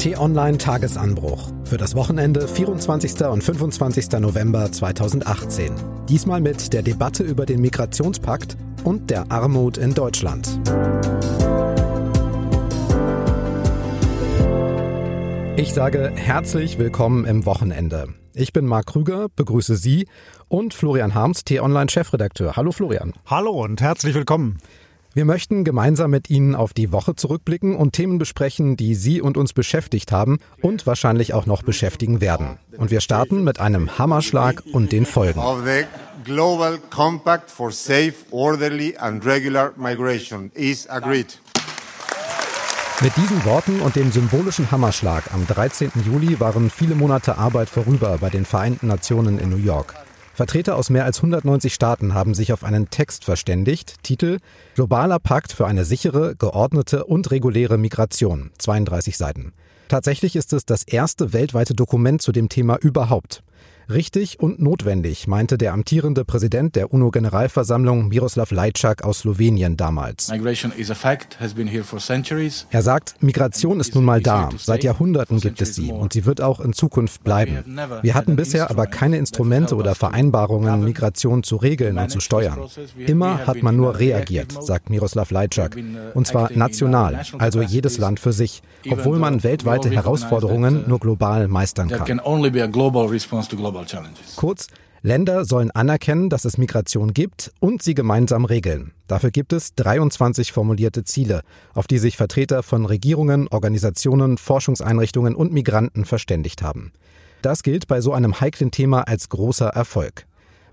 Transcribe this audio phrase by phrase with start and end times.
[0.00, 3.20] T-Online Tagesanbruch für das Wochenende 24.
[3.26, 4.08] und 25.
[4.12, 5.74] November 2018.
[6.08, 10.58] Diesmal mit der Debatte über den Migrationspakt und der Armut in Deutschland.
[15.56, 18.14] Ich sage herzlich willkommen im Wochenende.
[18.32, 20.08] Ich bin Marc Krüger, begrüße Sie
[20.48, 22.56] und Florian Harms, T-Online Chefredakteur.
[22.56, 23.12] Hallo Florian.
[23.26, 24.60] Hallo und herzlich willkommen.
[25.12, 29.36] Wir möchten gemeinsam mit Ihnen auf die Woche zurückblicken und Themen besprechen, die Sie und
[29.36, 32.58] uns beschäftigt haben und wahrscheinlich auch noch beschäftigen werden.
[32.76, 35.40] Und wir starten mit einem Hammerschlag und den Folgen.
[36.22, 41.40] Global Compact for Safe, Orderly and Regular Migration is agreed.
[43.02, 45.90] Mit diesen Worten und dem symbolischen Hammerschlag am 13.
[46.04, 49.94] Juli waren viele Monate Arbeit vorüber bei den Vereinten Nationen in New York.
[50.40, 54.38] Vertreter aus mehr als 190 Staaten haben sich auf einen Text verständigt, Titel
[54.74, 59.52] Globaler Pakt für eine sichere, geordnete und reguläre Migration, 32 Seiten.
[59.88, 63.42] Tatsächlich ist es das erste weltweite Dokument zu dem Thema überhaupt.
[63.90, 70.30] Richtig und notwendig, meinte der amtierende Präsident der UNO-Generalversammlung Miroslav Lajčák aus Slowenien damals.
[72.70, 74.50] Er sagt, Migration ist nun mal da.
[74.58, 77.64] Seit Jahrhunderten gibt es sie und sie wird auch in Zukunft bleiben.
[78.02, 82.60] Wir hatten bisher aber keine Instrumente oder Vereinbarungen, Migration zu regeln und zu steuern.
[82.96, 85.32] Immer hat man nur reagiert, sagt Miroslav.
[85.32, 85.68] Uh,
[86.14, 91.88] und zwar national, also jedes Land für sich, obwohl man weltweite Herausforderungen nur global meistern
[91.88, 92.20] kann.
[94.36, 94.66] Kurz,
[95.02, 98.92] Länder sollen anerkennen, dass es Migration gibt und sie gemeinsam regeln.
[99.06, 101.40] Dafür gibt es 23 formulierte Ziele,
[101.74, 106.92] auf die sich Vertreter von Regierungen, Organisationen, Forschungseinrichtungen und Migranten verständigt haben.
[107.40, 110.26] Das gilt bei so einem heiklen Thema als großer Erfolg.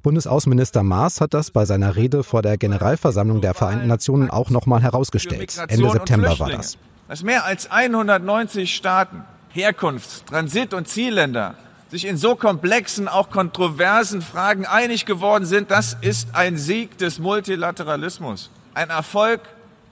[0.04, 4.82] Bundesaußenminister Maas hat das bei seiner Rede vor der Generalversammlung der Vereinten Nationen auch nochmal
[4.82, 5.58] herausgestellt.
[5.70, 6.78] Ende September war das.
[7.08, 11.56] Dass mehr als 190 Staaten, Herkunfts-, Transit- und Zielländer
[11.90, 17.20] sich in so komplexen, auch kontroversen Fragen einig geworden sind, das ist ein Sieg des
[17.20, 19.42] Multilateralismus, ein Erfolg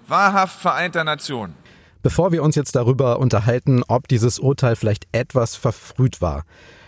[0.07, 1.55] wahrhaft vereinter Nationen.
[2.03, 6.43] Bevor wir uns jetzt darüber unterhalten, ob dieses Urteil vielleicht etwas verfrüht war,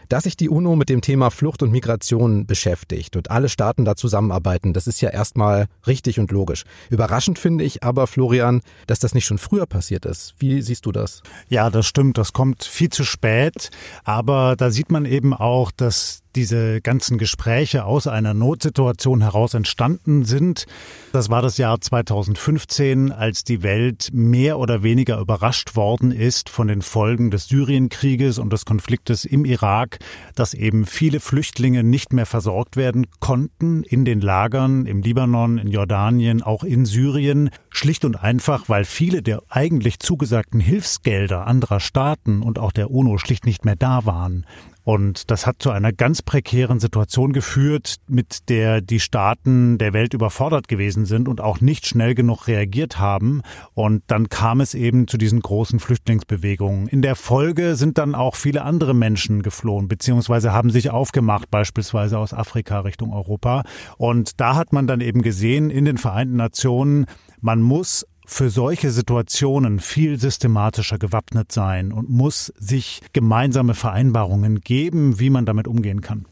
[0.09, 3.95] dass sich die UNO mit dem Thema Flucht und Migration beschäftigt und alle Staaten da
[3.95, 6.63] zusammenarbeiten, das ist ja erstmal richtig und logisch.
[6.90, 10.35] Überraschend finde ich aber, Florian, dass das nicht schon früher passiert ist.
[10.40, 11.22] Wie siehst du das?
[11.50, 12.18] Ja, das stimmt.
[12.18, 13.69] Das kommt viel zu spät.
[14.03, 20.24] Aber da sieht man eben auch, dass diese ganzen Gespräche aus einer Notsituation heraus entstanden
[20.24, 20.66] sind.
[21.12, 26.68] Das war das Jahr 2015, als die Welt mehr oder weniger überrascht worden ist von
[26.68, 29.98] den Folgen des Syrienkrieges und des Konfliktes im Irak,
[30.36, 35.69] dass eben viele Flüchtlinge nicht mehr versorgt werden konnten in den Lagern im Libanon, in
[35.69, 42.44] Jordanien, auch in Syrien, schlicht und einfach, weil viele der eigentlich zugesagten Hilfsgelder anderer Staaten
[42.44, 44.46] und auch der UNO schlicht nicht mehr da waren.
[44.88, 50.14] Und das hat zu einer ganz prekären Situation geführt, mit der die Staaten der Welt
[50.14, 53.42] überfordert gewesen sind und auch nicht schnell genug reagiert haben.
[53.74, 56.88] Und dann kam es eben zu diesen großen Flüchtlingsbewegungen.
[56.88, 62.18] In der Folge sind dann auch viele andere Menschen geflohen, beziehungsweise haben sich aufgemacht, beispielsweise
[62.18, 63.64] aus Afrika Richtung Europa.
[63.98, 67.08] Und da hat man dann eben gesehen in den Vereinten Nationen,
[67.42, 75.19] man muss für solche Situationen viel systematischer gewappnet sein und muss sich gemeinsame Vereinbarungen geben,
[75.19, 76.25] wie man damit umgehen kann.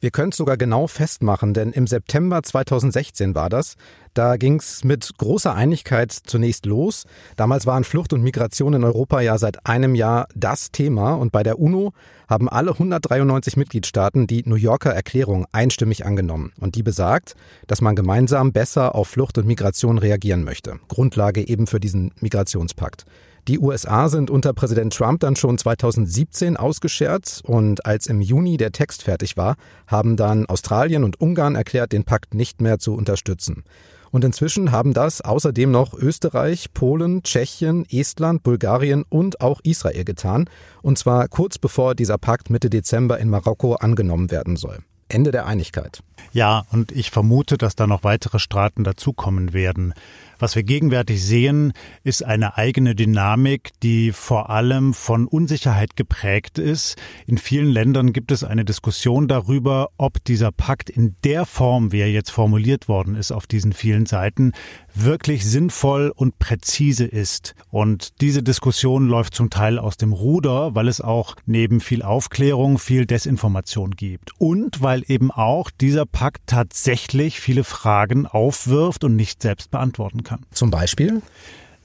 [0.00, 3.76] Wir können es sogar genau festmachen, denn im September 2016 war das.
[4.12, 7.04] Da ging es mit großer Einigkeit zunächst los.
[7.36, 11.42] Damals waren Flucht und Migration in Europa ja seit einem Jahr das Thema und bei
[11.42, 11.92] der UNO
[12.28, 17.34] haben alle 193 Mitgliedstaaten die New Yorker Erklärung einstimmig angenommen und die besagt,
[17.66, 20.78] dass man gemeinsam besser auf Flucht und Migration reagieren möchte.
[20.88, 23.06] Grundlage eben für diesen Migrationspakt.
[23.48, 28.72] Die USA sind unter Präsident Trump dann schon 2017 ausgeschert und als im Juni der
[28.72, 29.54] Text fertig war,
[29.86, 33.62] haben dann Australien und Ungarn erklärt, den Pakt nicht mehr zu unterstützen.
[34.10, 40.50] Und inzwischen haben das außerdem noch Österreich, Polen, Tschechien, Estland, Bulgarien und auch Israel getan.
[40.82, 44.78] Und zwar kurz bevor dieser Pakt Mitte Dezember in Marokko angenommen werden soll.
[45.08, 46.00] Ende der Einigkeit.
[46.32, 49.94] Ja, und ich vermute, dass da noch weitere Staaten dazukommen werden.
[50.38, 51.72] Was wir gegenwärtig sehen,
[52.04, 56.96] ist eine eigene Dynamik, die vor allem von Unsicherheit geprägt ist.
[57.26, 62.00] In vielen Ländern gibt es eine Diskussion darüber, ob dieser Pakt in der Form, wie
[62.00, 64.52] er jetzt formuliert worden ist auf diesen vielen Seiten,
[64.94, 67.54] wirklich sinnvoll und präzise ist.
[67.70, 72.78] Und diese Diskussion läuft zum Teil aus dem Ruder, weil es auch neben viel Aufklärung
[72.78, 74.32] viel Desinformation gibt.
[74.38, 80.25] Und weil eben auch dieser Pakt tatsächlich viele Fragen aufwirft und nicht selbst beantworten kann.
[80.52, 81.22] Zum Beispiel?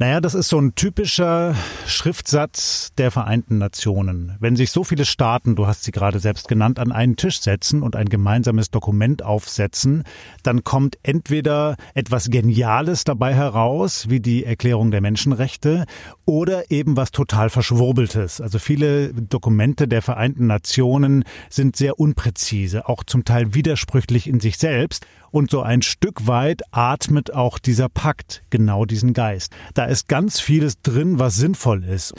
[0.02, 1.54] Naja, das ist so ein typischer
[1.86, 4.36] Schriftsatz der Vereinten Nationen.
[4.40, 7.84] Wenn sich so viele Staaten, du hast sie gerade selbst genannt, an einen Tisch setzen
[7.84, 10.04] und ein gemeinsames Dokument aufsetzen,
[10.42, 15.86] dann kommt entweder etwas Geniales dabei heraus, wie die Erklärung der Menschenrechte,
[16.26, 18.42] oder eben was total Verschwurbeltes.
[18.42, 24.58] Also viele Dokumente der Vereinten Nationen sind sehr unpräzise, auch zum Teil widersprüchlich in sich
[24.58, 25.06] selbst.
[25.32, 29.54] Und so ein Stück weit atmet auch dieser Pakt genau diesen Geist.
[29.74, 32.14] Da ist ganz vieles drin, was sinnvoll ist.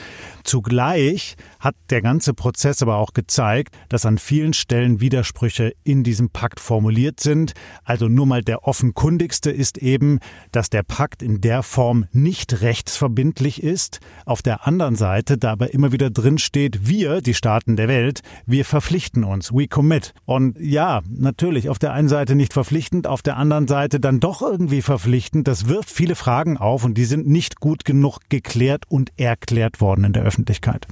[0.45, 6.31] Zugleich hat der ganze Prozess aber auch gezeigt, dass an vielen Stellen Widersprüche in diesem
[6.31, 7.53] Pakt formuliert sind.
[7.85, 10.19] Also nur mal der offenkundigste ist eben,
[10.51, 14.01] dass der Pakt in der Form nicht rechtsverbindlich ist.
[14.25, 18.21] Auf der anderen Seite, da aber immer wieder drin steht, wir, die Staaten der Welt,
[18.47, 20.15] wir verpflichten uns, we commit.
[20.25, 24.21] Und ja, natürlich auf der einen Seite nicht verpflichtend, verpflichtend, auf der anderen Seite dann
[24.21, 25.49] doch irgendwie verpflichtend.
[25.49, 30.05] Das wirft viele Fragen auf und die sind nicht gut genug geklärt und erklärt worden
[30.05, 30.87] in der Öffentlichkeit.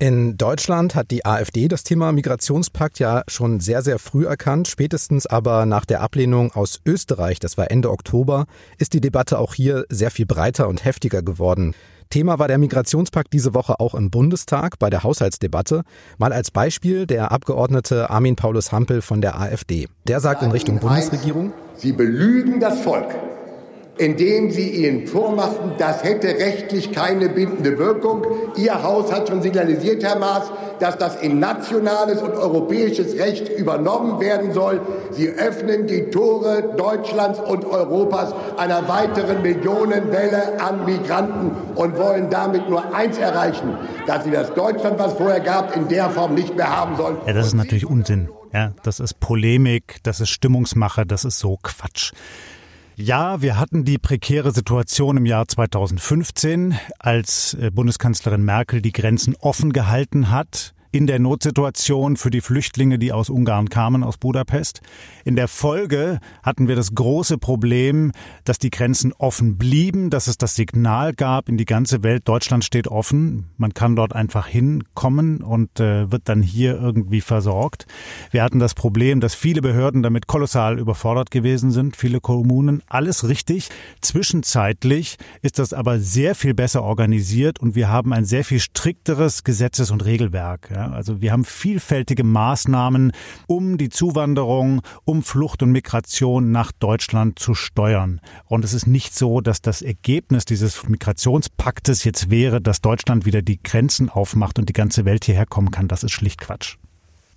[0.00, 4.66] In Deutschland hat die AfD das Thema Migrationspakt ja schon sehr, sehr früh erkannt.
[4.66, 9.54] Spätestens aber nach der Ablehnung aus Österreich, das war Ende Oktober, ist die Debatte auch
[9.54, 11.74] hier sehr viel breiter und heftiger geworden.
[12.10, 15.82] Thema war der Migrationspakt diese Woche auch im Bundestag bei der Haushaltsdebatte.
[16.18, 19.88] Mal als Beispiel der Abgeordnete Armin Paulus Hampel von der AfD.
[20.06, 23.14] Der sagt in Richtung Bundesregierung, Sie belügen das Volk
[23.96, 28.26] indem sie ihnen vormachten, das hätte rechtlich keine bindende Wirkung.
[28.56, 30.50] Ihr Haus hat schon signalisiert, Herr Maas,
[30.80, 34.80] dass das in nationales und europäisches Recht übernommen werden soll.
[35.12, 42.68] Sie öffnen die Tore Deutschlands und Europas einer weiteren Millionenwelle an Migranten und wollen damit
[42.68, 46.76] nur eins erreichen, dass sie das Deutschland, was vorher gab, in der Form nicht mehr
[46.76, 47.16] haben sollen.
[47.26, 48.28] Ja, das ist natürlich Unsinn.
[48.52, 52.12] Ja, das ist Polemik, das ist Stimmungsmache, das ist so Quatsch.
[52.96, 59.34] Ja, wir hatten die prekäre Situation im Jahr 2015, als äh, Bundeskanzlerin Merkel die Grenzen
[59.40, 64.80] offen gehalten hat in der Notsituation für die Flüchtlinge, die aus Ungarn kamen, aus Budapest.
[65.24, 68.12] In der Folge hatten wir das große Problem,
[68.44, 72.64] dass die Grenzen offen blieben, dass es das Signal gab in die ganze Welt, Deutschland
[72.64, 77.86] steht offen, man kann dort einfach hinkommen und äh, wird dann hier irgendwie versorgt.
[78.30, 83.26] Wir hatten das Problem, dass viele Behörden damit kolossal überfordert gewesen sind, viele Kommunen, alles
[83.26, 83.68] richtig.
[84.00, 89.42] Zwischenzeitlich ist das aber sehr viel besser organisiert und wir haben ein sehr viel strikteres
[89.42, 90.70] Gesetzes- und Regelwerk.
[90.72, 93.12] Ja also wir haben vielfältige Maßnahmen,
[93.46, 98.20] um die Zuwanderung, um Flucht und Migration nach Deutschland zu steuern.
[98.46, 103.42] Und es ist nicht so, dass das Ergebnis dieses Migrationspaktes jetzt wäre, dass Deutschland wieder
[103.42, 105.88] die Grenzen aufmacht und die ganze Welt hierher kommen kann.
[105.88, 106.76] Das ist schlicht Quatsch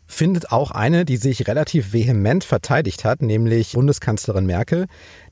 [0.07, 4.86] findet auch eine, die sich relativ vehement verteidigt hat, nämlich Bundeskanzlerin Merkel.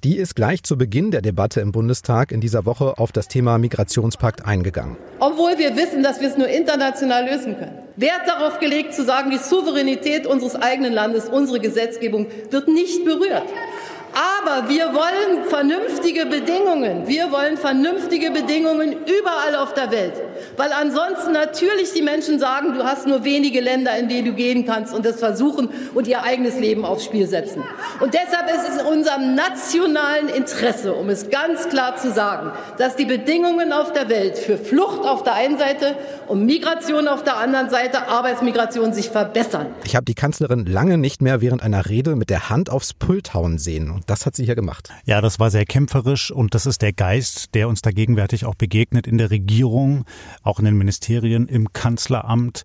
[0.04, 3.58] Die ist gleich zu Beginn der Debatte im Bundestag in dieser Woche auf das Thema
[3.58, 4.98] Migrationspakt eingegangen.
[5.20, 7.80] Obwohl wir wissen, dass wir es nur international lösen können.
[7.96, 13.46] Wert darauf gelegt zu sagen, die Souveränität unseres eigenen Landes, unsere Gesetzgebung wird nicht berührt.
[14.16, 17.06] Aber wir wollen vernünftige Bedingungen.
[17.06, 20.14] Wir wollen vernünftige Bedingungen überall auf der Welt.
[20.56, 24.66] Weil ansonsten natürlich die Menschen sagen, du hast nur wenige Länder, in denen du gehen
[24.66, 27.64] kannst und das versuchen und ihr eigenes Leben aufs Spiel setzen.
[28.00, 32.96] Und deshalb ist es in unserem nationalen Interesse, um es ganz klar zu sagen, dass
[32.96, 35.98] die Bedingungen auf der Welt für Flucht auf der einen Seite
[36.28, 39.68] und Migration auf der anderen Seite, Arbeitsmigration, sich verbessern.
[39.84, 43.34] Ich habe die Kanzlerin lange nicht mehr während einer Rede mit der Hand aufs Pult
[43.34, 43.92] hauen sehen.
[43.92, 44.90] Und das hat sie hier gemacht.
[45.06, 48.56] Ja, das war sehr kämpferisch und das ist der Geist, der uns da gegenwärtig auch
[48.56, 50.06] begegnet in der Regierung,
[50.44, 52.64] auch in den Ministerien, im Kanzleramt.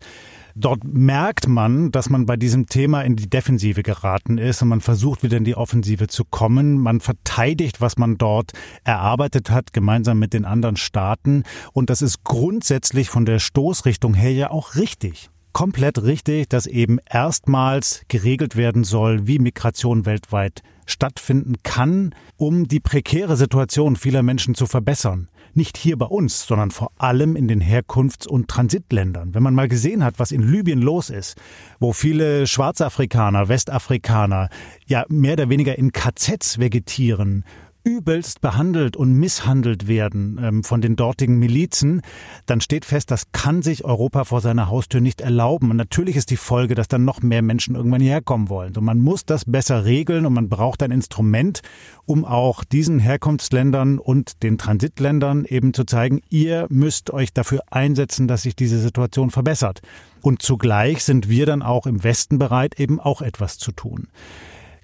[0.55, 4.81] Dort merkt man, dass man bei diesem Thema in die Defensive geraten ist und man
[4.81, 6.79] versucht wieder in die Offensive zu kommen.
[6.79, 8.53] Man verteidigt, was man dort
[8.85, 11.45] erarbeitet hat, gemeinsam mit den anderen Staaten.
[11.73, 16.99] Und das ist grundsätzlich von der Stoßrichtung her ja auch richtig komplett richtig, dass eben
[17.09, 24.55] erstmals geregelt werden soll, wie Migration weltweit stattfinden kann, um die prekäre Situation vieler Menschen
[24.55, 25.29] zu verbessern.
[25.53, 29.35] Nicht hier bei uns, sondern vor allem in den Herkunfts- und Transitländern.
[29.35, 31.37] Wenn man mal gesehen hat, was in Libyen los ist,
[31.81, 34.49] wo viele Schwarzafrikaner, Westafrikaner
[34.87, 37.45] ja mehr oder weniger in KZs vegetieren,
[37.85, 42.03] übelst behandelt und misshandelt werden ähm, von den dortigen Milizen,
[42.47, 45.71] dann steht fest, das kann sich Europa vor seiner Haustür nicht erlauben.
[45.71, 48.77] Und natürlich ist die Folge, dass dann noch mehr Menschen irgendwann hierher kommen wollen.
[48.77, 51.61] Und man muss das besser regeln und man braucht ein Instrument,
[52.07, 58.29] um auch diesen Herkunftsländern und den Transitländern eben zu zeigen, ihr müsst euch dafür einsetzen,
[58.29, 59.81] dass sich diese Situation verbessert.
[60.23, 64.09] Und zugleich sind wir dann auch im Westen bereit, eben auch etwas zu tun.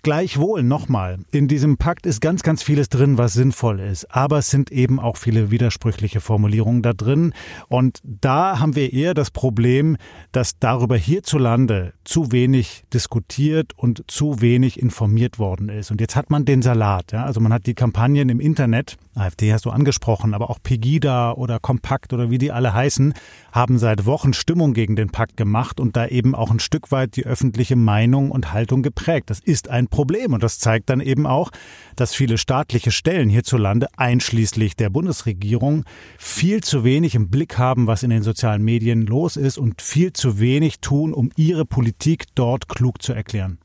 [0.07, 4.05] Gleichwohl nochmal, in diesem Pakt ist ganz, ganz vieles drin, was sinnvoll ist.
[4.15, 7.35] Aber es sind eben auch viele widersprüchliche Formulierungen da drin.
[7.67, 9.97] Und da haben wir eher das Problem,
[10.31, 15.91] dass darüber hierzulande zu wenig diskutiert und zu wenig informiert worden ist.
[15.91, 17.11] Und jetzt hat man den Salat.
[17.11, 17.25] Ja?
[17.25, 21.59] Also man hat die Kampagnen im Internet, AfD hast du angesprochen, aber auch Pegida oder
[21.59, 23.13] Kompakt oder wie die alle heißen,
[23.51, 27.17] haben seit Wochen Stimmung gegen den Pakt gemacht und da eben auch ein Stück weit
[27.17, 29.31] die öffentliche Meinung und Haltung geprägt.
[29.31, 31.51] Das ist ein Problem und das zeigt dann eben auch,
[31.97, 35.85] dass viele staatliche Stellen hierzulande, einschließlich der Bundesregierung,
[36.19, 40.13] viel zu wenig im Blick haben, was in den sozialen Medien los ist und viel
[40.13, 43.59] zu wenig tun, um ihre Politik dort klug zu erklären.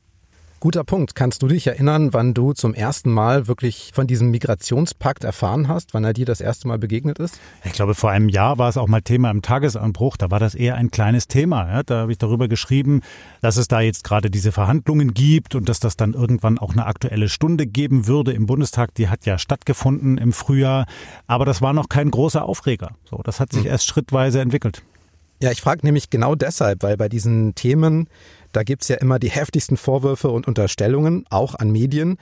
[0.62, 1.16] Guter Punkt.
[1.16, 5.92] Kannst du dich erinnern, wann du zum ersten Mal wirklich von diesem Migrationspakt erfahren hast,
[5.92, 7.40] wann er dir das erste Mal begegnet ist?
[7.64, 10.16] Ich glaube, vor einem Jahr war es auch mal Thema im Tagesanbruch.
[10.16, 11.82] Da war das eher ein kleines Thema.
[11.82, 13.00] Da habe ich darüber geschrieben,
[13.40, 16.86] dass es da jetzt gerade diese Verhandlungen gibt und dass das dann irgendwann auch eine
[16.86, 18.94] aktuelle Stunde geben würde im Bundestag.
[18.94, 20.86] Die hat ja stattgefunden im Frühjahr.
[21.26, 22.92] Aber das war noch kein großer Aufreger.
[23.02, 23.70] So, das hat sich hm.
[23.70, 24.84] erst schrittweise entwickelt.
[25.42, 28.08] Ja, ich frage nämlich genau deshalb, weil bei diesen Themen
[28.52, 32.18] da gibt's ja immer die heftigsten Vorwürfe und Unterstellungen, auch an Medien.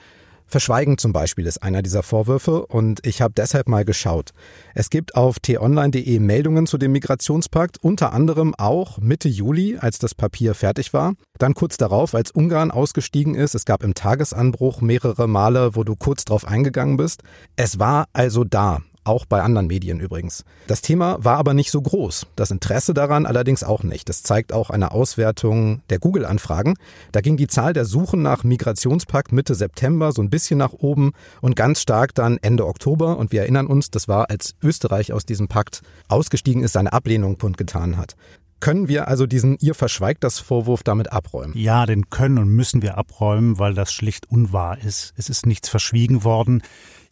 [0.51, 4.31] Verschweigen zum Beispiel ist einer dieser Vorwürfe und ich habe deshalb mal geschaut.
[4.75, 10.13] Es gibt auf t-online.de Meldungen zu dem Migrationspakt, unter anderem auch Mitte Juli, als das
[10.13, 11.13] Papier fertig war.
[11.37, 13.55] Dann kurz darauf, als Ungarn ausgestiegen ist.
[13.55, 17.23] Es gab im Tagesanbruch mehrere Male, wo du kurz drauf eingegangen bist.
[17.55, 20.45] Es war also da auch bei anderen Medien übrigens.
[20.67, 24.09] Das Thema war aber nicht so groß, das Interesse daran allerdings auch nicht.
[24.09, 26.75] Das zeigt auch eine Auswertung der Google-Anfragen.
[27.11, 31.13] Da ging die Zahl der Suchen nach Migrationspakt Mitte September so ein bisschen nach oben
[31.41, 33.17] und ganz stark dann Ende Oktober.
[33.17, 37.37] Und wir erinnern uns, das war, als Österreich aus diesem Pakt ausgestiegen ist, seine Ablehnung
[37.37, 38.15] kundgetan hat.
[38.61, 41.57] Können wir also diesen ihr verschweigt das Vorwurf damit abräumen?
[41.57, 45.13] Ja, den können und müssen wir abräumen, weil das schlicht unwahr ist.
[45.17, 46.61] Es ist nichts verschwiegen worden.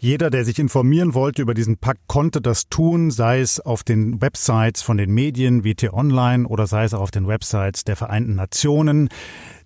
[0.02, 4.22] Jeder, der sich informieren wollte über diesen Pakt, konnte das tun, sei es auf den
[4.22, 8.36] Websites von den Medien wie T-Online oder sei es auch auf den Websites der Vereinten
[8.36, 9.10] Nationen.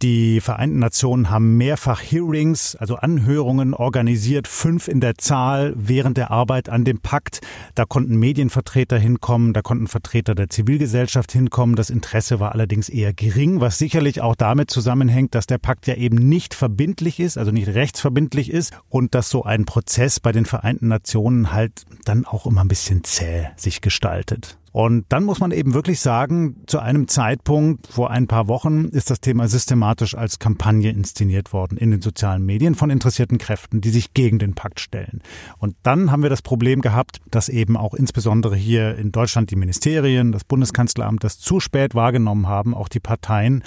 [0.01, 6.31] Die Vereinten Nationen haben mehrfach Hearings, also Anhörungen organisiert, fünf in der Zahl während der
[6.31, 7.41] Arbeit an dem Pakt.
[7.75, 11.75] Da konnten Medienvertreter hinkommen, da konnten Vertreter der Zivilgesellschaft hinkommen.
[11.75, 15.93] Das Interesse war allerdings eher gering, was sicherlich auch damit zusammenhängt, dass der Pakt ja
[15.93, 20.45] eben nicht verbindlich ist, also nicht rechtsverbindlich ist und dass so ein Prozess bei den
[20.45, 24.57] Vereinten Nationen halt dann auch immer ein bisschen zäh sich gestaltet.
[24.71, 29.11] Und dann muss man eben wirklich sagen, zu einem Zeitpunkt vor ein paar Wochen ist
[29.11, 33.91] das Thema systematisch als Kampagne inszeniert worden in den sozialen Medien von interessierten Kräften, die
[33.91, 35.21] sich gegen den Pakt stellen.
[35.59, 39.57] Und dann haben wir das Problem gehabt, dass eben auch insbesondere hier in Deutschland die
[39.57, 43.63] Ministerien, das Bundeskanzleramt das zu spät wahrgenommen haben, auch die Parteien,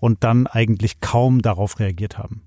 [0.00, 2.42] und dann eigentlich kaum darauf reagiert haben.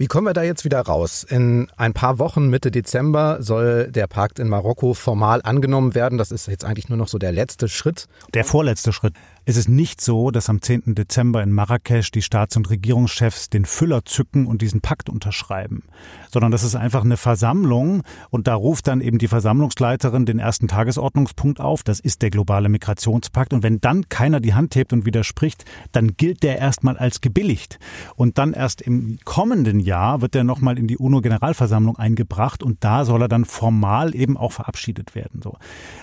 [0.00, 1.24] Wie kommen wir da jetzt wieder raus?
[1.28, 6.16] In ein paar Wochen, Mitte Dezember, soll der Pakt in Marokko formal angenommen werden.
[6.16, 8.06] Das ist jetzt eigentlich nur noch so der letzte Schritt.
[8.32, 9.12] Der vorletzte Schritt.
[9.46, 10.94] Es ist nicht so, dass am 10.
[10.94, 15.84] Dezember in Marrakesch die Staats- und Regierungschefs den Füller zücken und diesen Pakt unterschreiben,
[16.30, 20.68] sondern das ist einfach eine Versammlung und da ruft dann eben die Versammlungsleiterin den ersten
[20.68, 25.06] Tagesordnungspunkt auf, das ist der globale Migrationspakt und wenn dann keiner die Hand hebt und
[25.06, 27.78] widerspricht, dann gilt der erstmal als gebilligt
[28.16, 33.06] und dann erst im kommenden Jahr wird er nochmal in die UNO-Generalversammlung eingebracht und da
[33.06, 35.40] soll er dann formal eben auch verabschiedet werden.
[35.42, 35.56] So.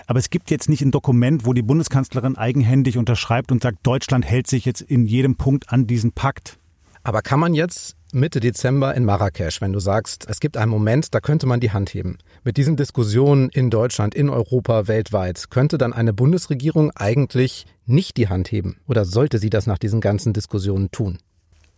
[0.08, 3.86] Aber es gibt jetzt nicht ein Dokument, wo die Bundeskanzlerin eigenhändig unterschreibt, schreibt und sagt,
[3.86, 6.58] Deutschland hält sich jetzt in jedem Punkt an diesen Pakt.
[7.02, 11.14] Aber kann man jetzt Mitte Dezember in Marrakesch, wenn du sagst, es gibt einen Moment,
[11.14, 12.16] da könnte man die Hand heben.
[12.42, 18.28] Mit diesen Diskussionen in Deutschland, in Europa, weltweit, könnte dann eine Bundesregierung eigentlich nicht die
[18.28, 18.78] Hand heben?
[18.86, 21.18] Oder sollte sie das nach diesen ganzen Diskussionen tun?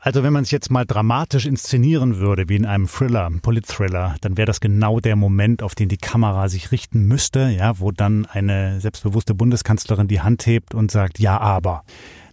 [0.02, 4.16] Also wenn man es jetzt mal dramatisch inszenieren würde, wie in einem Thriller, einem Polit-Thriller,
[4.23, 7.92] dann wäre das genau der Moment, auf den die Kamera sich richten müsste, ja, wo
[7.92, 11.85] dann eine selbstbewusste Bundeskanzlerin die Hand hebt und sagt, ja, aber.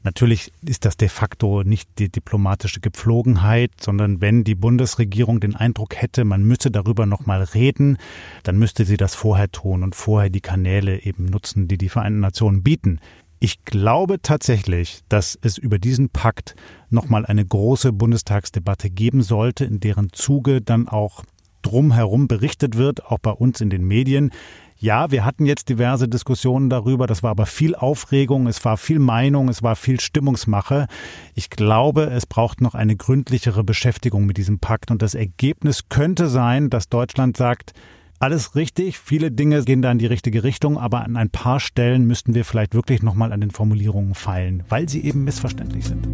[0.03, 5.97] Natürlich ist das de facto nicht die diplomatische Gepflogenheit, sondern wenn die Bundesregierung den Eindruck
[5.97, 7.97] hätte, man müsse darüber nochmal reden,
[8.43, 12.21] dann müsste sie das vorher tun und vorher die Kanäle eben nutzen, die die Vereinten
[12.21, 13.01] Nationen bieten.
[13.39, 16.55] Ich glaube tatsächlich, dass es über diesen Pakt
[16.89, 21.23] nochmal eine große Bundestagsdebatte geben sollte, in deren Zuge dann auch
[21.61, 24.31] drumherum berichtet wird, auch bei uns in den Medien.
[24.79, 28.99] Ja, wir hatten jetzt diverse Diskussionen darüber, das war aber viel Aufregung, es war viel
[28.99, 30.87] Meinung, es war viel Stimmungsmache.
[31.33, 36.27] Ich glaube, es braucht noch eine gründlichere Beschäftigung mit diesem Pakt und das Ergebnis könnte
[36.27, 37.73] sein, dass Deutschland sagt,
[38.19, 42.07] alles richtig, viele Dinge gehen da in die richtige Richtung, aber an ein paar Stellen
[42.07, 46.07] müssten wir vielleicht wirklich nochmal an den Formulierungen feilen, weil sie eben missverständlich sind.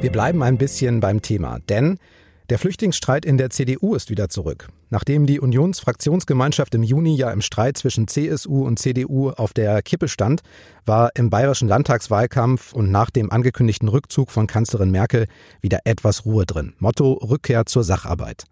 [0.00, 1.98] Wir bleiben ein bisschen beim Thema, denn
[2.50, 4.68] der Flüchtlingsstreit in der CDU ist wieder zurück.
[4.92, 10.06] Nachdem die Unionsfraktionsgemeinschaft im Juni ja im Streit zwischen CSU und CDU auf der Kippe
[10.06, 10.42] stand,
[10.84, 15.28] war im bayerischen Landtagswahlkampf und nach dem angekündigten Rückzug von Kanzlerin Merkel
[15.62, 16.74] wieder etwas Ruhe drin.
[16.78, 18.44] Motto Rückkehr zur Sacharbeit.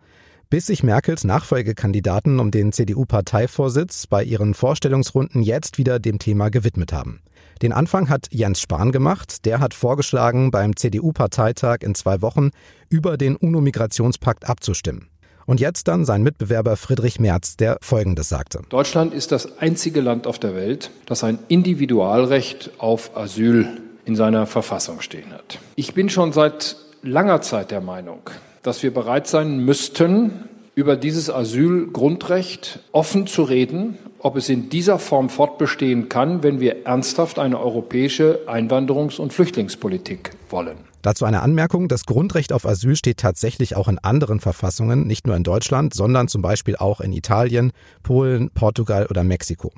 [0.48, 6.94] Bis sich Merkels Nachfolgekandidaten um den CDU-Parteivorsitz bei ihren Vorstellungsrunden jetzt wieder dem Thema gewidmet
[6.94, 7.20] haben.
[7.60, 9.44] Den Anfang hat Jens Spahn gemacht.
[9.44, 12.48] Der hat vorgeschlagen, beim CDU-Parteitag in zwei Wochen
[12.88, 15.10] über den UNO-Migrationspakt abzustimmen.
[15.46, 18.60] Und jetzt dann sein Mitbewerber Friedrich Merz, der Folgendes sagte.
[18.68, 23.66] Deutschland ist das einzige Land auf der Welt, das ein Individualrecht auf Asyl
[24.04, 25.58] in seiner Verfassung stehen hat.
[25.76, 28.20] Ich bin schon seit langer Zeit der Meinung,
[28.62, 34.98] dass wir bereit sein müssten, über dieses Asylgrundrecht offen zu reden ob es in dieser
[34.98, 40.78] Form fortbestehen kann, wenn wir ernsthaft eine europäische Einwanderungs- und Flüchtlingspolitik wollen.
[41.02, 41.88] Dazu eine Anmerkung.
[41.88, 46.28] Das Grundrecht auf Asyl steht tatsächlich auch in anderen Verfassungen, nicht nur in Deutschland, sondern
[46.28, 47.72] zum Beispiel auch in Italien,
[48.02, 49.72] Polen, Portugal oder Mexiko.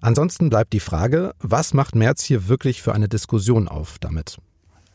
[0.00, 4.38] Ansonsten bleibt die Frage, was macht Merz hier wirklich für eine Diskussion auf damit?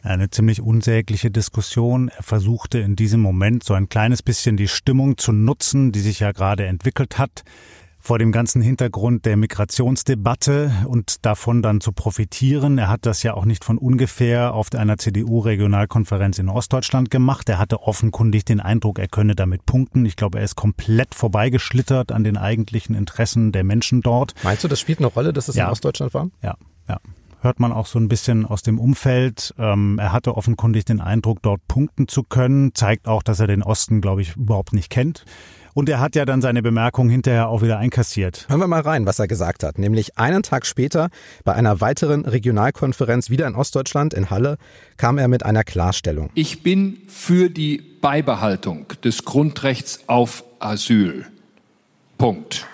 [0.01, 2.09] Eine ziemlich unsägliche Diskussion.
[2.15, 6.19] Er versuchte in diesem Moment so ein kleines bisschen die Stimmung zu nutzen, die sich
[6.21, 7.43] ja gerade entwickelt hat
[8.05, 12.77] vor dem ganzen Hintergrund der Migrationsdebatte und davon dann zu profitieren.
[12.77, 17.49] Er hat das ja auch nicht von ungefähr auf einer CDU-Regionalkonferenz in Ostdeutschland gemacht.
[17.49, 20.05] Er hatte offenkundig den Eindruck, er könne damit punkten.
[20.05, 24.35] Ich glaube, er ist komplett vorbeigeschlittert an den eigentlichen Interessen der Menschen dort.
[24.43, 25.65] Meinst du, das spielt eine Rolle, dass es ja.
[25.65, 26.29] in Ostdeutschland war?
[26.43, 26.55] Ja,
[26.87, 26.99] ja
[27.41, 29.53] hört man auch so ein bisschen aus dem Umfeld.
[29.57, 33.61] Ähm, er hatte offenkundig den Eindruck, dort punkten zu können, zeigt auch, dass er den
[33.63, 35.25] Osten, glaube ich, überhaupt nicht kennt.
[35.75, 38.45] Und er hat ja dann seine Bemerkung hinterher auch wieder einkassiert.
[38.47, 39.77] Hören wir mal rein, was er gesagt hat.
[39.77, 41.09] Nämlich einen Tag später
[41.43, 44.57] bei einer weiteren Regionalkonferenz wieder in Ostdeutschland in Halle
[44.95, 46.29] kam er mit einer Klarstellung.
[46.33, 51.25] Ich bin für die Beibehaltung des Grundrechts auf Asyl.
[52.17, 52.65] Punkt.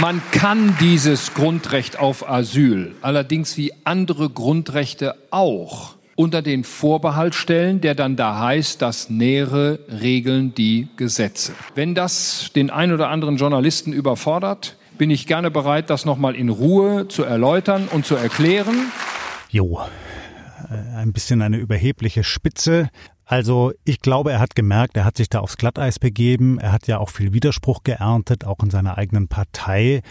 [0.00, 7.80] Man kann dieses Grundrecht auf Asyl allerdings wie andere Grundrechte auch unter den Vorbehalt stellen,
[7.80, 11.52] der dann da heißt, das Nähere regeln die Gesetze.
[11.76, 16.48] Wenn das den ein oder anderen Journalisten überfordert, bin ich gerne bereit, das nochmal in
[16.48, 18.90] Ruhe zu erläutern und zu erklären.
[19.48, 19.78] Jo,
[20.68, 22.88] äh, ein bisschen eine überhebliche Spitze.
[23.24, 26.58] Also ich glaube, er hat gemerkt, er hat sich da aufs Glatteis begeben.
[26.58, 30.02] Er hat ja auch viel Widerspruch geerntet, auch in seiner eigenen Partei.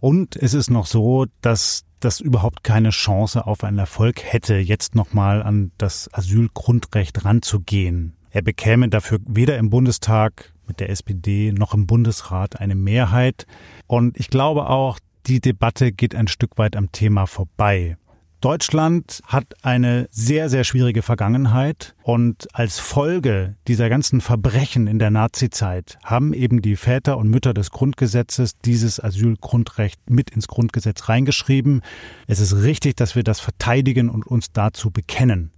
[0.00, 4.94] Und es ist noch so, dass das überhaupt keine Chance auf einen Erfolg hätte, jetzt
[4.94, 8.14] nochmal an das Asylgrundrecht ranzugehen.
[8.30, 13.46] Er bekäme dafür weder im Bundestag mit der SPD noch im Bundesrat eine Mehrheit.
[13.86, 17.96] Und ich glaube auch, die Debatte geht ein Stück weit am Thema vorbei.
[18.42, 25.10] Deutschland hat eine sehr, sehr schwierige Vergangenheit und als Folge dieser ganzen Verbrechen in der
[25.10, 31.80] Nazizeit haben eben die Väter und Mütter des Grundgesetzes dieses Asylgrundrecht mit ins Grundgesetz reingeschrieben.
[32.26, 35.50] Es ist richtig, dass wir das verteidigen und uns dazu bekennen.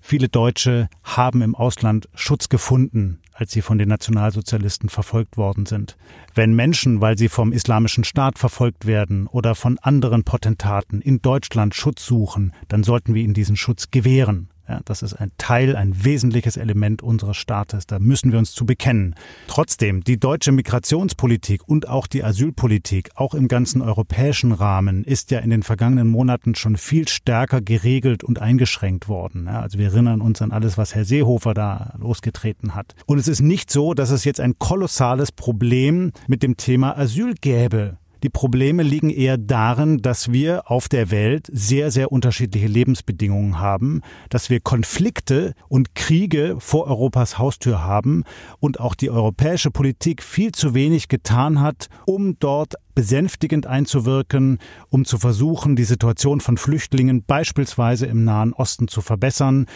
[0.00, 5.96] Viele Deutsche haben im Ausland Schutz gefunden, als sie von den Nationalsozialisten verfolgt worden sind.
[6.34, 11.76] Wenn Menschen, weil sie vom islamischen Staat verfolgt werden oder von anderen Potentaten in Deutschland
[11.76, 14.48] Schutz suchen, dann sollten wir ihnen diesen Schutz gewähren.
[14.68, 17.86] Ja, das ist ein Teil, ein wesentliches Element unseres Staates.
[17.86, 19.14] Da müssen wir uns zu bekennen.
[19.46, 25.38] Trotzdem, die deutsche Migrationspolitik und auch die Asylpolitik, auch im ganzen europäischen Rahmen, ist ja
[25.38, 29.46] in den vergangenen Monaten schon viel stärker geregelt und eingeschränkt worden.
[29.46, 32.94] Ja, also wir erinnern uns an alles, was Herr Seehofer da losgetreten hat.
[33.06, 37.34] Und es ist nicht so, dass es jetzt ein kolossales Problem mit dem Thema Asyl
[37.40, 37.96] gäbe.
[38.22, 44.02] Die Probleme liegen eher darin, dass wir auf der Welt sehr, sehr unterschiedliche Lebensbedingungen haben,
[44.28, 48.24] dass wir Konflikte und Kriege vor Europas Haustür haben
[48.58, 55.04] und auch die europäische Politik viel zu wenig getan hat, um dort besänftigend einzuwirken, um
[55.04, 59.66] zu versuchen, die Situation von Flüchtlingen beispielsweise im Nahen Osten zu verbessern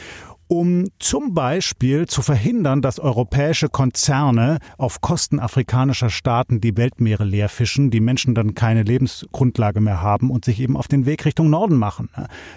[0.52, 7.48] um zum Beispiel zu verhindern, dass europäische Konzerne auf Kosten afrikanischer Staaten die Weltmeere leer
[7.48, 11.48] fischen, die Menschen dann keine Lebensgrundlage mehr haben und sich eben auf den Weg Richtung
[11.48, 12.10] Norden machen.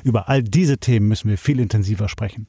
[0.04, 2.48] Über all diese Themen müssen wir viel intensiver sprechen.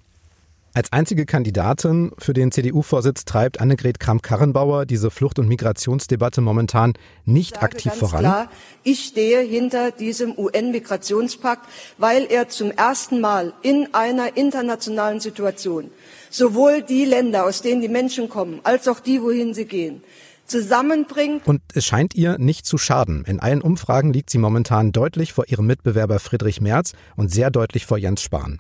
[0.76, 6.92] Als einzige Kandidatin für den CDU-Vorsitz treibt Annegret Kramp-Karrenbauer diese Flucht- und Migrationsdebatte momentan
[7.24, 8.20] nicht aktiv voran.
[8.20, 8.50] Klar,
[8.82, 15.90] ich stehe hinter diesem UN-Migrationspakt, weil er zum ersten Mal in einer internationalen Situation
[16.28, 20.02] sowohl die Länder, aus denen die Menschen kommen, als auch die, wohin sie gehen,
[20.44, 21.46] zusammenbringt.
[21.46, 23.24] Und es scheint ihr nicht zu schaden.
[23.26, 27.86] In allen Umfragen liegt sie momentan deutlich vor ihrem Mitbewerber Friedrich Merz und sehr deutlich
[27.86, 28.58] vor Jens Spahn.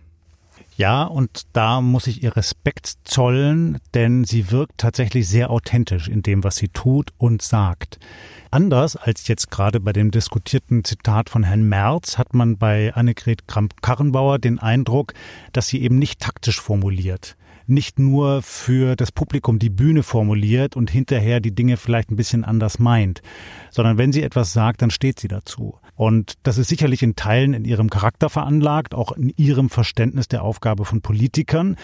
[0.76, 6.22] Ja, und da muss ich ihr Respekt zollen, denn sie wirkt tatsächlich sehr authentisch in
[6.22, 7.98] dem, was sie tut und sagt.
[8.50, 13.48] Anders als jetzt gerade bei dem diskutierten Zitat von Herrn Merz hat man bei Annegret
[13.48, 15.14] Kramp-Karrenbauer den Eindruck,
[15.52, 17.36] dass sie eben nicht taktisch formuliert
[17.68, 22.44] nicht nur für das Publikum die Bühne formuliert und hinterher die Dinge vielleicht ein bisschen
[22.44, 23.22] anders meint,
[23.70, 25.78] sondern wenn sie etwas sagt, dann steht sie dazu.
[25.94, 30.42] Und das ist sicherlich in Teilen in ihrem Charakter veranlagt, auch in ihrem Verständnis der
[30.42, 31.76] Aufgabe von Politikern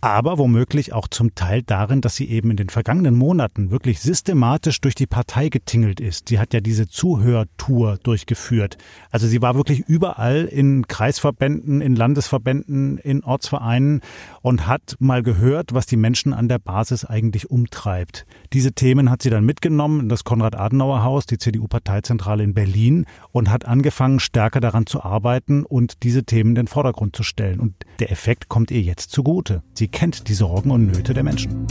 [0.00, 4.80] aber womöglich auch zum Teil darin, dass sie eben in den vergangenen Monaten wirklich systematisch
[4.80, 6.28] durch die Partei getingelt ist.
[6.28, 8.78] Sie hat ja diese Zuhörtour durchgeführt.
[9.10, 14.00] Also sie war wirklich überall in Kreisverbänden, in Landesverbänden, in Ortsvereinen
[14.40, 18.24] und hat mal gehört, was die Menschen an der Basis eigentlich umtreibt.
[18.54, 23.66] Diese Themen hat sie dann mitgenommen in das Konrad-Adenauer-Haus, die CDU-Parteizentrale in Berlin und hat
[23.66, 27.60] angefangen, stärker daran zu arbeiten und diese Themen in den Vordergrund zu stellen.
[27.60, 29.62] Und der Effekt kommt ihr jetzt zugute.
[29.74, 31.66] Sie kennt die Sorgen und Nöte der Menschen.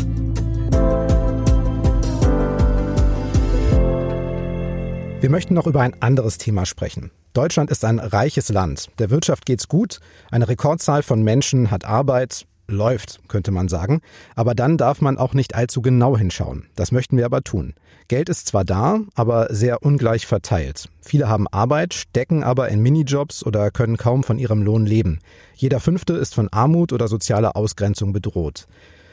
[5.22, 7.12] Wir möchten noch über ein anderes Thema sprechen.
[7.34, 8.90] Deutschland ist ein reiches Land.
[9.00, 10.00] Der Wirtschaft geht's gut.
[10.32, 12.46] Eine Rekordzahl von Menschen hat Arbeit.
[12.68, 14.00] Läuft, könnte man sagen.
[14.36, 16.68] Aber dann darf man auch nicht allzu genau hinschauen.
[16.76, 17.74] Das möchten wir aber tun.
[18.10, 20.90] Geld ist zwar da, aber sehr ungleich verteilt.
[21.00, 25.20] Viele haben Arbeit, stecken aber in Minijobs oder können kaum von ihrem Lohn leben.
[25.54, 28.66] Jeder Fünfte ist von Armut oder sozialer Ausgrenzung bedroht.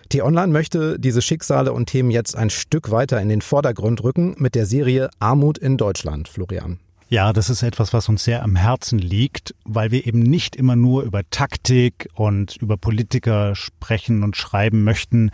[0.08, 4.54] T-Online möchte diese Schicksale und Themen jetzt ein Stück weiter in den Vordergrund rücken mit
[4.54, 6.78] der Serie Armut in Deutschland, Florian.
[7.10, 10.74] Ja, das ist etwas, was uns sehr am Herzen liegt, weil wir eben nicht immer
[10.74, 15.30] nur über Taktik und über Politiker sprechen und schreiben möchten,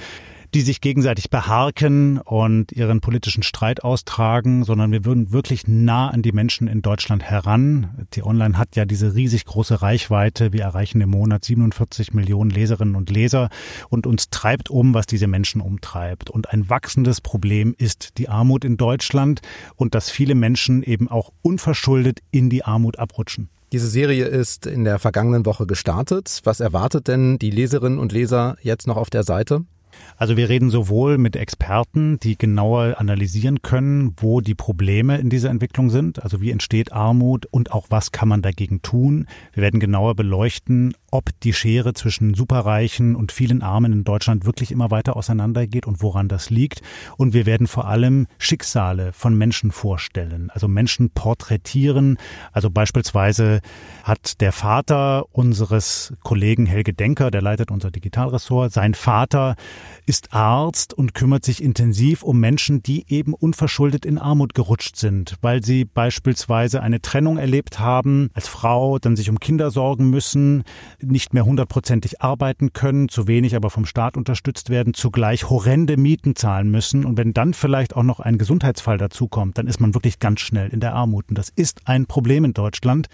[0.54, 6.20] die sich gegenseitig beharken und ihren politischen Streit austragen, sondern wir würden wirklich nah an
[6.20, 8.06] die Menschen in Deutschland heran.
[8.12, 10.52] Die Online hat ja diese riesig große Reichweite.
[10.52, 13.48] Wir erreichen im Monat 47 Millionen Leserinnen und Leser
[13.88, 16.28] und uns treibt um, was diese Menschen umtreibt.
[16.28, 19.40] Und ein wachsendes Problem ist die Armut in Deutschland
[19.76, 23.48] und dass viele Menschen eben auch unverschuldet in die Armut abrutschen.
[23.72, 26.42] Diese Serie ist in der vergangenen Woche gestartet.
[26.44, 29.64] Was erwartet denn die Leserinnen und Leser jetzt noch auf der Seite?
[30.16, 35.50] Also wir reden sowohl mit Experten, die genauer analysieren können, wo die Probleme in dieser
[35.50, 39.26] Entwicklung sind, also wie entsteht Armut und auch was kann man dagegen tun.
[39.52, 44.72] Wir werden genauer beleuchten, ob die Schere zwischen Superreichen und vielen Armen in Deutschland wirklich
[44.72, 46.80] immer weiter auseinandergeht und woran das liegt.
[47.18, 52.16] Und wir werden vor allem Schicksale von Menschen vorstellen, also Menschen porträtieren.
[52.52, 53.60] Also beispielsweise
[54.04, 59.56] hat der Vater unseres Kollegen Helge Denker, der leitet unser Digitalressort, sein Vater
[60.06, 65.36] ist Arzt und kümmert sich intensiv um Menschen, die eben unverschuldet in Armut gerutscht sind,
[65.40, 70.64] weil sie beispielsweise eine Trennung erlebt haben als Frau, dann sich um Kinder sorgen müssen,
[71.00, 76.36] nicht mehr hundertprozentig arbeiten können, zu wenig aber vom Staat unterstützt werden, zugleich horrende Mieten
[76.36, 80.18] zahlen müssen und wenn dann vielleicht auch noch ein Gesundheitsfall dazukommt, dann ist man wirklich
[80.18, 83.08] ganz schnell in der Armut und das ist ein Problem in Deutschland.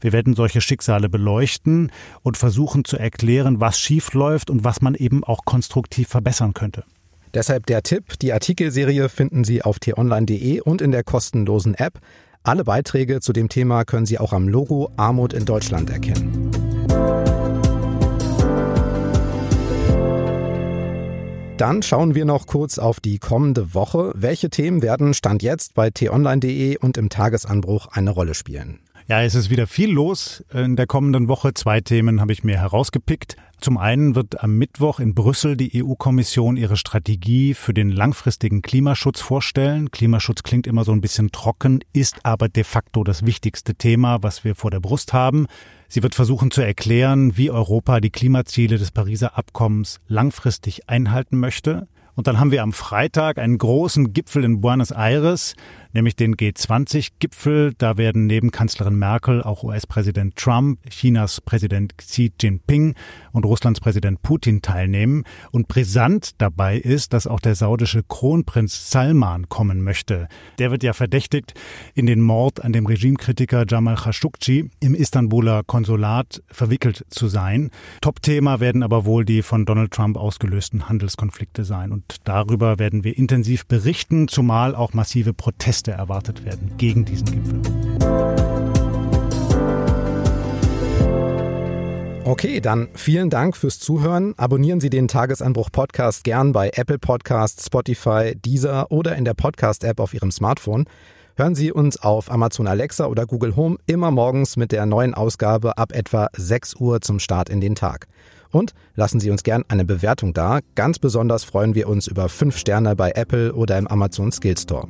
[0.00, 1.90] Wir werden solche Schicksale beleuchten
[2.22, 6.84] und versuchen zu erklären, was schief läuft und was man eben auch konstruktiv verbessern könnte.
[7.34, 12.00] Deshalb der Tipp, die Artikelserie finden Sie auf t-online.de und in der kostenlosen App.
[12.42, 16.50] Alle Beiträge zu dem Thema können Sie auch am Logo Armut in Deutschland erkennen.
[21.58, 24.12] Dann schauen wir noch kurz auf die kommende Woche.
[24.14, 28.78] Welche Themen werden Stand jetzt bei t-online.de und im Tagesanbruch eine Rolle spielen?
[29.10, 31.54] Ja, es ist wieder viel los in der kommenden Woche.
[31.54, 33.36] Zwei Themen habe ich mir herausgepickt.
[33.58, 39.22] Zum einen wird am Mittwoch in Brüssel die EU-Kommission ihre Strategie für den langfristigen Klimaschutz
[39.22, 39.90] vorstellen.
[39.90, 44.44] Klimaschutz klingt immer so ein bisschen trocken, ist aber de facto das wichtigste Thema, was
[44.44, 45.46] wir vor der Brust haben.
[45.88, 51.88] Sie wird versuchen zu erklären, wie Europa die Klimaziele des Pariser Abkommens langfristig einhalten möchte.
[52.18, 55.54] Und dann haben wir am Freitag einen großen Gipfel in Buenos Aires,
[55.92, 57.74] nämlich den G20-Gipfel.
[57.78, 62.94] Da werden neben Kanzlerin Merkel auch US-Präsident Trump, Chinas Präsident Xi Jinping
[63.32, 65.24] und Russlands Präsident Putin teilnehmen.
[65.50, 70.28] Und brisant dabei ist, dass auch der saudische Kronprinz Salman kommen möchte.
[70.58, 71.54] Der wird ja verdächtigt,
[71.94, 77.70] in den Mord an dem Regimekritiker Jamal Khashoggi im Istanbuler Konsulat verwickelt zu sein.
[78.00, 81.92] Top-Thema werden aber wohl die von Donald Trump ausgelösten Handelskonflikte sein.
[81.92, 87.26] Und darüber werden wir intensiv berichten, zumal auch massive Proteste Proteste erwartet werden gegen diesen
[87.26, 87.62] Gipfel.
[92.24, 94.34] Okay, dann vielen Dank fürs Zuhören.
[94.36, 99.98] Abonnieren Sie den Tagesanbruch Podcast gern bei Apple Podcasts, Spotify, Deezer oder in der Podcast-App
[99.98, 100.84] auf Ihrem Smartphone.
[101.36, 105.78] Hören Sie uns auf Amazon Alexa oder Google Home immer morgens mit der neuen Ausgabe
[105.78, 108.08] ab etwa 6 Uhr zum Start in den Tag.
[108.50, 110.60] Und lassen Sie uns gern eine Bewertung da.
[110.74, 114.88] Ganz besonders freuen wir uns über 5 Sterne bei Apple oder im Amazon Skill Store.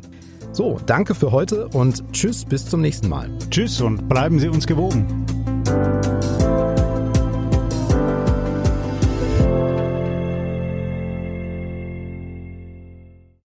[0.52, 3.30] So, danke für heute und tschüss bis zum nächsten Mal.
[3.50, 5.26] Tschüss und bleiben Sie uns gewogen.